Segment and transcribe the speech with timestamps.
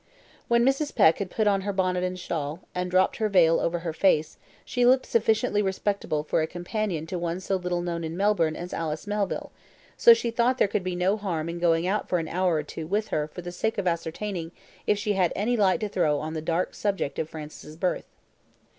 [0.47, 0.95] When Mrs.
[0.95, 4.39] Peck had put on her bonnet and shawl, and dropped her veil over her face,
[4.65, 8.73] she looked sufficiently respectable for a companion to one so little known in Melbourne as
[8.73, 9.51] Alice Melville,
[9.97, 12.63] so she thought there could be no harm in going out for an hour or
[12.63, 14.51] two with her for the sake of ascertaining
[14.87, 18.07] if she had any light to throw on the dark subject of Francis's birth.